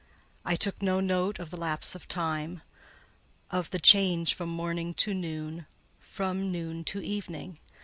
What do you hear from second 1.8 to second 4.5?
of time—of the change from